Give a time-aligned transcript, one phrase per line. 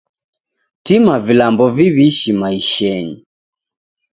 [0.83, 3.17] Tima vilambo viwishi maishenyi.